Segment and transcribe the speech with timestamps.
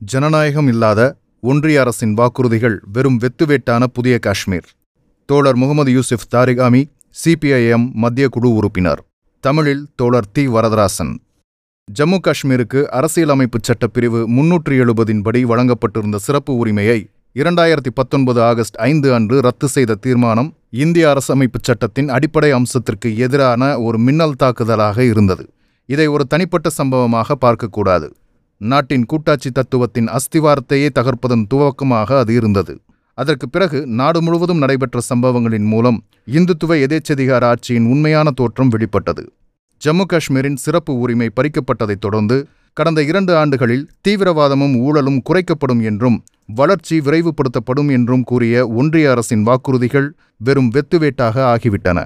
[0.00, 1.00] ஜனநாயகம் இல்லாத
[1.40, 4.66] ஒன்றிய அரசின் வாக்குறுதிகள் வெறும் வெத்துவேட்டான புதிய காஷ்மீர்.
[5.26, 6.82] தோழர் முகமது யூசுப் தாரிகாமி
[7.24, 9.00] சிபிஐஎம் மத்திய குழு உறுப்பினர்.
[9.40, 11.12] தமிழில் தோழர் தி வரதராசன்.
[11.88, 16.98] ஜம்மு காஷ்மீருக்கு அரசியலமைப்புச் சட்டப்பிரிவு முன்னூற்றி எழுபதின் படி வழங்கப்பட்டிருந்த சிறப்பு உரிமையை
[17.34, 23.98] இரண்டாயிரத்தி பத்தொன்பது ஆகஸ்ட் ஐந்து அன்று ரத்து செய்த தீர்மானம் இந்திய அரசமைப்புச் சட்டத்தின் அடிப்படை அம்சத்திற்கு எதிரான ஒரு
[23.98, 25.46] மின்னல் தாக்குதலாக இருந்தது.
[25.86, 28.08] இதை ஒரு தனிப்பட்ட சம்பவமாக பார்க்கக்கூடாது.
[28.60, 32.74] நாட்டின் கூட்டாட்சி தத்துவத்தின் அஸ்திவாரத்தையே தகர்ப்பதன் துவக்கமாக அது இருந்தது.
[33.18, 39.24] அதற்கு பிறகு நாடு முழுவதும் நடைபெற்ற சம்பவங்களின் மூலம் இந்துத்துவ எதேச்சதிகார ஆட்சியின் உண்மையான தோற்றம் வெளிப்பட்டது.
[39.82, 42.36] ஜம்மு காஷ்மீரின் சிறப்பு உரிமை பறிக்கப்பட்டதைத் தொடர்ந்து
[42.76, 46.18] கடந்த இரண்டு ஆண்டுகளில் தீவிரவாதமும் ஊழலும் குறைக்கப்படும் என்றும்
[46.58, 51.98] வளர்ச்சி விரைவுபடுத்தப்படும் என்றும் கூறிய ஒன்றிய அரசின் வாக்குறுதிகள் வெறும் வெத்துவேட்டாக ஆகிவிட்டன.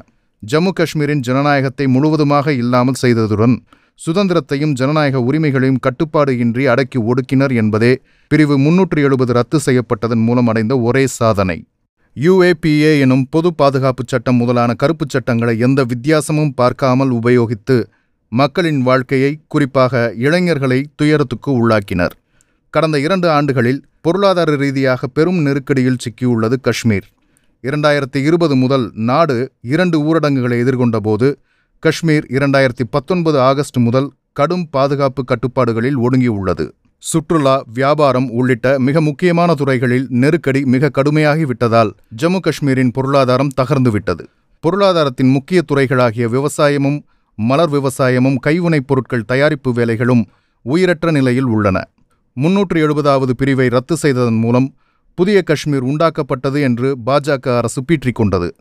[0.43, 3.57] ஜம்மு காஷ்மீரின் ஜனநாயகத்தை முழுவதுமாக இல்லாமல் செய்ததுடன்
[4.05, 7.91] சுதந்திரத்தையும் ஜனநாயக உரிமைகளையும் கட்டுப்பாடு இன்றி அடக்கி ஒடுக்கினர் என்பதே
[8.31, 11.57] பிரிவு முன்னூற்றி எழுபது ரத்து செய்யப்பட்டதன் மூலம் அடைந்த ஒரே சாதனை.
[12.17, 17.77] யுஏபிஏ எனும் பொது பாதுகாப்புச் சட்டம் முதலான கருப்புச் சட்டங்களை எந்த வித்தியாசமும் பார்க்காமல் உபயோகித்து
[18.33, 22.15] மக்களின் வாழ்க்கையை குறிப்பாக இளைஞர்களை துயரத்துக்கு உள்ளாக்கினர்.
[22.75, 27.07] கடந்த இரண்டு ஆண்டுகளில் பொருளாதார ரீதியாக பெரும் நெருக்கடியில் சிக்கியுள்ளது காஷ்மீர்.
[27.65, 29.37] இரண்டாயிரத்தி இருபது முதல் நாடு
[29.75, 31.29] இரண்டு ஊரடங்குகளை எதிர்கொண்டபோது
[31.81, 36.71] காஷ்மீர் இரண்டாயிரத்தி பத்தொன்பது ஆகஸ்ட் முதல் கடும் பாதுகாப்பு கட்டுப்பாடுகளில் ஒடுங்கியுள்ளது.
[36.99, 41.91] சுற்றுலா வியாபாரம் உள்ளிட்ட மிக முக்கியமான துறைகளில் நெருக்கடி மிக கடுமையாகிவிட்டதால்
[42.23, 44.21] ஜம்மு காஷ்மீரின் பொருளாதாரம் தகர்ந்துவிட்டது.
[44.61, 47.03] பொருளாதாரத்தின் முக்கிய துறைகளாகிய விவசாயமும்
[47.35, 50.25] மலர் விவசாயமும் கைவினைப் பொருட்கள் தயாரிப்பு வேலைகளும்
[50.63, 51.89] உயிரற்ற நிலையில் உள்ளன.
[52.33, 54.75] முன்னூற்று எழுபதாவது பிரிவை ரத்து செய்ததன் மூலம்
[55.15, 58.55] புதிய காஷ்மீர் உண்டாக்கப்பட்டது என்று பாஜக அரசு பீற்றிக் கொண்டது.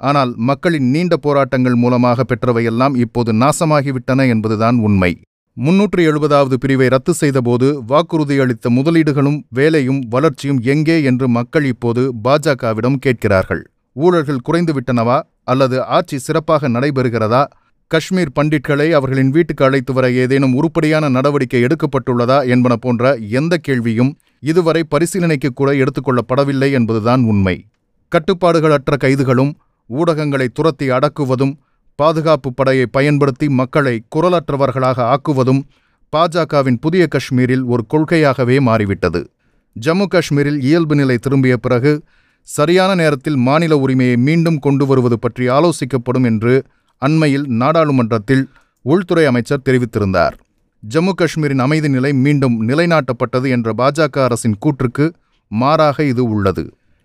[0.00, 5.10] ஆனால் மக்களின் நீண்ட போராட்டங்கள் மூலமாக பெற்றவையெல்லாம் இப்போது நாசமாகிவிட்டன என்பதுதான் உண்மை.
[5.56, 13.62] முன்னூற்று எழுபதாவது பிரிவை ரத்து செய்தபோது வாக்குறுதியளித்த முதலீடுகளும் வேலையும் வளர்ச்சியும் எங்கே என்று மக்கள் இப்போது பாஜகவிடம் கேட்கிறார்கள்.
[13.96, 15.18] ஊழல்கள் குறைந்துவிட்டனவா?
[15.44, 17.42] அல்லது ஆட்சி சிறப்பாக நடைபெறுகிறதா?
[17.90, 24.12] காஷ்மீர் பண்டிட்களை அவர்களின் வீட்டுக்கு அழைத்து வர ஏதேனும் உருப்படியான நடவடிக்கை எடுக்கப்பட்டுள்ளதா என்பன போன்ற எந்த கேள்வியும்
[24.42, 27.56] இதுவரை பரிசீலனைக்கு கூட எடுத்துக்கொள்ளப்படவில்லை என்பதுதான் உண்மை.
[28.12, 29.52] கட்டுப்பாடுகளற்ற கைதுகளும்
[29.90, 31.54] ஊடகங்களை துரத்தி அடக்குவதும்
[31.98, 35.62] பாதுகாப்பு படையை பயன்படுத்தி மக்களை குரலற்றவர்களாக ஆக்குவதும்
[36.12, 39.20] பாஜகவின் புதிய காஷ்மீரில் ஒரு கொள்கையாகவே மாறிவிட்டது.
[39.76, 41.92] ஜம்மு காஷ்மீரில் இயல்பு நிலை திரும்பிய பிறகு
[42.48, 46.54] சரியான நேரத்தில் மாநில உரிமையை மீண்டும் கொண்டு வருவது பற்றி ஆலோசிக்கப்படும் என்று
[47.02, 48.44] அண்மையில் நாடாளுமன்றத்தில்
[48.84, 50.36] உள்துறை அமைச்சர் தெரிவித்திருந்தார்.
[50.82, 55.06] ஜம்மு காஷ்மீரின் அமைதி நிலை மீண்டும் நிலைநாட்டப்பட்டது என்ற பாஜக அரசின் கூற்றுக்கு
[55.50, 56.64] மாறாக இது உள்ளது.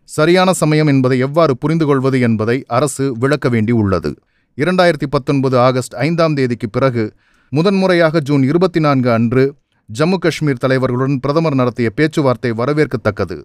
[0.09, 4.11] சரியான சமயம் என்பதை எவ்வாறு புரிந்து கொள்வது என்பதை அரசு விளக்க வேண்டி உள்ளது.
[4.57, 7.03] இரண்டாயிரத்தி பத்தொன்பது ஆகஸ்ட் ஐந்தாம் தேதிக்கு பிறகு
[7.51, 9.43] முதன்முறையாக ஜூன் இருபத்தி நான்கு அன்று
[9.89, 13.37] ஜம்மு காஷ்மீர் தலைவர்களுடன் பிரதமர் நடத்திய பேச்சுவார்த்தை வரவேற்கத்தக்கது.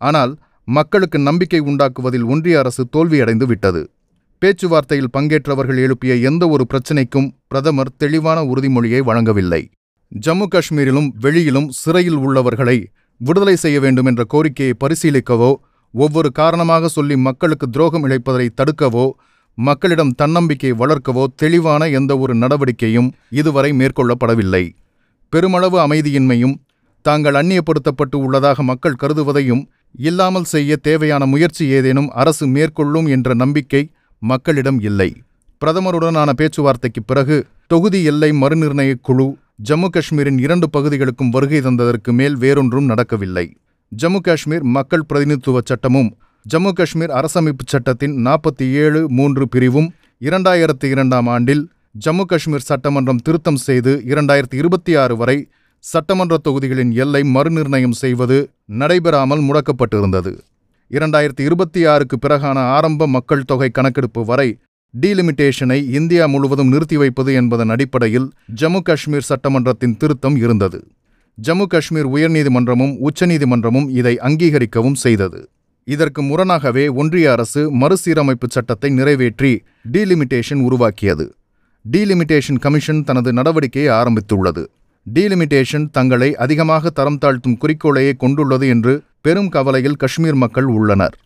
[0.00, 0.32] ஆனால்
[0.68, 3.82] மக்களுக்கு நம்பிக்கை உண்டாக்குவதில் ஒன்றிய அரசு தோல்வியடைந்து விட்டது.
[4.42, 9.62] பேச்சுவார்த்தையில் பங்கேற்றவர்கள் எழுப்பிய எந்த ஒரு பிரச்சினைக்கும் பிரதமர் தெளிவான உறுதிமொழியை வழங்கவில்லை.
[10.12, 12.78] ஜம்மு காஷ்மீரிலும் வெளியிலும் சிறையில் உள்ளவர்களை
[13.20, 15.52] விடுதலை செய்ய வேண்டும் என்ற கோரிக்கையை பரிசீலிக்கவோ
[15.92, 19.10] ஒவ்வொரு காரணமாக சொல்லி மக்களுக்கு துரோகம் இழைப்பதை தடுக்கவோ
[19.54, 24.64] மக்களிடம் தன்னம்பிக்கை வளர்க்கவோ தெளிவான எந்த ஒரு நடவடிக்கையும் இதுவரை மேற்கொள்ளப்படவில்லை.
[25.28, 26.54] பெருமளவு அமைதியின்மையும்
[27.02, 34.80] தாங்கள் அந்நியப்படுத்தப்பட்டு உள்ளதாக மக்கள் கருதுவதையும் இல்லாமல் செய்ய தேவையான முயற்சி ஏதேனும் அரசு மேற்கொள்ளும் என்ற நம்பிக்கை மக்களிடம்
[34.80, 35.22] இல்லை.
[35.64, 39.36] பிரதமருடனான பேச்சுவார்த்தைக்கு பிறகு தொகுதி எல்லை மறுநிர்ணயக் குழு
[39.68, 43.46] ஜம்மு காஷ்மீரின் இரண்டு பகுதிகளுக்கும் வருகை தந்ததற்கு மேல் வேறொன்றும் நடக்கவில்லை.
[43.92, 46.08] ஜம்மு காஷ்மீர் மக்கள் பிரதிநிதித்துவ சட்டமும்
[46.46, 49.88] ஜம்மு காஷ்மீர் அரசமைப்புச் சட்டத்தின் நாற்பத்தி ஏழு மூன்று பிரிவும்
[50.20, 51.62] இரண்டாயிரத்தி இரண்டாம் ஆண்டில்
[52.04, 55.36] ஜம்மு காஷ்மீர் சட்டமன்றம் திருத்தம் செய்து இரண்டாயிரத்தி இருபத்தி ஆறு வரை
[55.84, 58.38] சட்டமன்ற தொகுதிகளின் எல்லை மறுநிர்ணயம் செய்வது
[58.80, 60.32] நடைபெறாமல் முடக்கப்பட்டிருந்தது.
[60.90, 64.48] இரண்டாயிரத்தி இருபத்தி ஆறுக்கு பிறகான ஆரம்ப மக்கள் தொகை கணக்கெடுப்பு வரை
[64.94, 70.80] டீலிமிட்டேஷனை இந்தியா முழுவதும் நிறுத்தி வைப்பது என்பதன் அடிப்படையில் ஜம்மு காஷ்மீர் சட்டமன்றத்தின் திருத்தம் இருந்தது.
[71.38, 75.40] ஜம்மு காஷ்மீர் உயர்நீதிமன்றமும் உச்சநீதிமன்றமும் இதை அங்கீகரிக்கவும் செய்தது.
[75.88, 79.52] இதற்கு முரணாகவே ஒன்றிய அரசு மறுசீரமைப்பு சட்டத்தை நிறைவேற்றி
[79.94, 81.26] டீலிமிட்டேஷன் உருவாக்கியது.
[81.84, 84.62] டீலிமிட்டேஷன் கமிஷன் தனது நடவடிக்கையை ஆரம்பித்துள்ளது.
[85.06, 91.16] டீலிமிட்டேஷன் தங்களை அதிகமாக தரம் தாழ்த்தும் குறிக்கோளையே கொண்டுள்ளது என்று பெரும் கவலையில் காஷ்மீர் மக்கள் உள்ளனர்.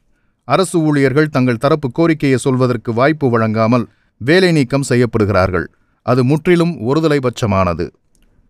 [0.49, 3.87] அரசு ஊழியர்கள் தங்கள் தரப்பு கோரிக்கையை சொல்வதற்கு வாய்ப்பு வழங்காமல்
[4.21, 5.67] வேலை நீக்கம் செய்யப்படுகிறார்கள்.
[6.07, 7.87] அது முற்றிலும் ஒருதலைபட்சமானது.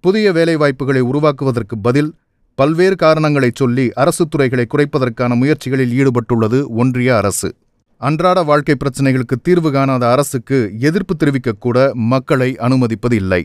[0.04, 2.10] புதிய வேலைவாய்ப்புகளை உருவாக்குவதற்கு பதில்
[2.58, 7.48] பல்வேறு காரணங்களை சொல்லி அரசு துறைகளை குறைப்பதற்கான முயற்சிகளில் ஈடுபட்டுள்ளது ஒன்றிய அரசு.
[8.00, 10.58] அன்றாட வாழ்க்கை பிரச்சினைகளுக்கு தீர்வு காணாத அரசுக்கு
[10.88, 11.78] எதிர்ப்பு தெரிவிக்கக்கூட
[12.12, 13.42] மக்களை அனுமதிப்பது இல்லை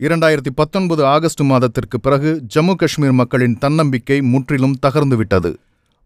[0.00, 5.50] இரண்டாயிரத்தி பத்தொன்பது ஆகஸ்ட் மாதத்திற்கு பிறகு ஜம்மு காஷ்மீர் மக்களின் தன்னம்பிக்கை முற்றிலும் தகர்ந்துவிட்டது.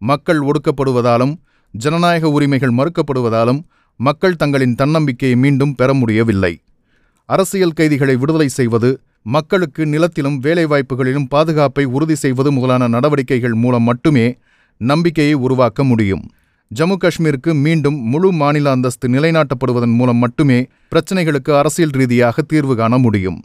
[0.03, 1.35] மக்கள் ஒடுக்கப்படுவதாலும்
[1.75, 3.61] ஜனநாயக உரிமைகள் மறுக்கப்படுவதாலும்
[4.01, 6.53] மக்கள் தங்களின் தன்னம்பிக்கையை மீண்டும் பெற முடியவில்லை.
[7.29, 8.91] அரசியல் கைதிகளை விடுதலை செய்வது
[9.27, 14.27] மக்களுக்கு நிலத்திலும் வேலைவாய்ப்புகளிலும் பாதுகாப்பை உறுதி செய்வது முதலான நடவடிக்கைகள் மூலம் மட்டுமே
[14.81, 16.25] நம்பிக்கையை உருவாக்க முடியும்.
[16.71, 20.59] ஜம்மு காஷ்மீருக்கு மீண்டும் முழு மாநில அந்தஸ்து நிலைநாட்டப்படுவதன் மூலம் மட்டுமே
[20.93, 23.39] பிரச்சினைகளுக்கு அரசியல் ரீதியாக தீர்வு காண முடியும்.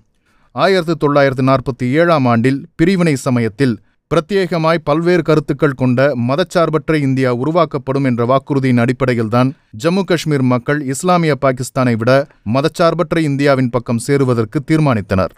[0.55, 3.75] ஆயிரத்து தொள்ளாயிரத்து நாற்பத்தி ஏழாம் ஆண்டில் பிரிவினை சமயத்தில்
[4.11, 5.99] பிரத்யேகமாய் பல்வேறு கருத்துக்கள் கொண்ட
[6.29, 9.49] மதச்சார்பற்ற இந்தியா உருவாக்கப்படும் என்ற வாக்குறுதியின் அடிப்படையில்தான்
[9.83, 12.13] ஜம்மு காஷ்மீர் மக்கள் இஸ்லாமிய பாகிஸ்தானை விட
[12.55, 15.35] மதச்சார்பற்ற இந்தியாவின் பக்கம் சேருவதற்கு தீர்மானித்தனர்.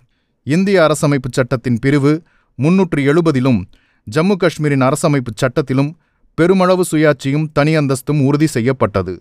[0.48, 2.22] இந்திய அரசமைப்புச் சட்டத்தின் பிரிவு
[2.56, 3.60] முன்னூற்று எழுபதிலும்
[4.08, 5.92] ஜம்மு காஷ்மீரின் அரசமைப்புச் சட்டத்திலும்
[6.38, 9.14] பெருமளவு சுயாட்சியும் தனி அந்தஸ்தும் உறுதி செய்யப்பட்டது.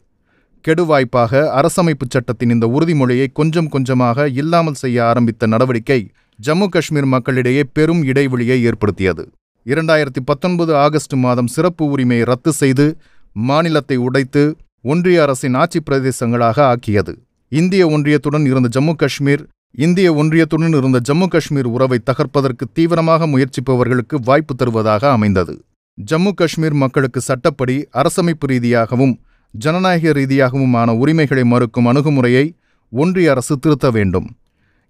[0.64, 6.00] கெடுவாய்ப்பாக அரசமைப்புச் சட்டத்தின் இந்த உறுதிமொழியை கொஞ்சம் கொஞ்சமாக இல்லாமல் செய்ய ஆரம்பித்த நடவடிக்கை
[6.38, 9.24] ஜம்மு காஷ்மீர் மக்களிடையே பெரும் இடைவெளியை ஏற்படுத்தியது.
[9.66, 12.86] இரண்டாயிரத்தி பத்தொன்பது ஆகஸ்ட் மாதம் சிறப்பு உரிமையை ரத்து செய்து
[13.32, 14.42] மாநிலத்தை உடைத்து
[14.80, 17.12] ஒன்றிய அரசின் ஆட்சி பிரதேசங்களாக ஆக்கியது.
[17.48, 19.42] இந்திய ஒன்றியத்துடன் இருந்த ஜம்மு காஷ்மீர்
[19.74, 25.54] இந்திய ஒன்றியத்துடன் இருந்த ஜம்மு காஷ்மீர் உறவை தகர்ப்பதற்கு தீவிரமாக முயற்சிப்பவர்களுக்கு வாய்ப்பு தருவதாக அமைந்தது.
[25.98, 29.20] ஜம்மு காஷ்மீர் மக்களுக்கு சட்டப்படி அரசமைப்பு ரீதியாகவும்
[29.54, 32.56] ஜனநாயக ரீதியாகவுமான உரிமைகளை மறுக்கும் அணுகுமுறையை
[32.92, 34.28] ஒன்றிய அரசு திருத்த வேண்டும்.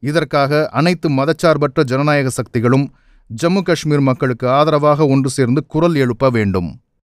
[0.03, 2.87] இதற்காக அனைத்து மதச்சார்பற்ற ஜனநாயக சக்திகளும்
[3.43, 6.81] ஜம்மு காஷ்மீர் மக்களுக்கு ஆதரவாக ஒன்று சேர்ந்து குரல் எழுப்ப வேண்டும்.